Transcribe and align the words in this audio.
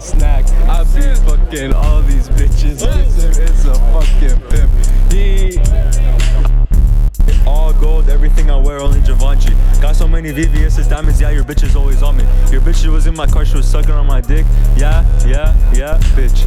get 0.00 0.08
snacks. 0.08 0.52
I 0.52 0.84
be 0.84 1.02
fucking 1.26 1.72
all 1.74 2.02
these 2.02 2.28
bitches. 2.30 2.82
It's 2.82 3.64
a 3.64 3.74
fucking 3.92 4.40
pimp. 4.48 5.12
He 5.12 5.58
all 7.46 7.72
gold, 7.72 8.08
everything 8.08 8.50
I 8.50 8.56
wear 8.56 8.80
only 8.80 9.00
Givenchy. 9.00 9.54
Got 9.80 9.96
so 9.96 10.06
many 10.06 10.30
VVS's 10.30 10.88
diamonds, 10.88 11.20
yeah, 11.20 11.30
your 11.30 11.44
bitch 11.44 11.62
is 11.64 11.74
always 11.74 12.02
on 12.02 12.16
me. 12.16 12.24
Your 12.50 12.60
bitch 12.60 12.86
was 12.90 13.06
in 13.06 13.16
my 13.16 13.26
car, 13.26 13.44
she 13.44 13.56
was 13.56 13.68
sucking 13.68 13.90
on 13.90 14.06
my 14.06 14.20
dick. 14.20 14.46
Yeah, 14.76 15.04
yeah, 15.26 15.56
yeah, 15.72 15.98
bitch. 16.14 16.46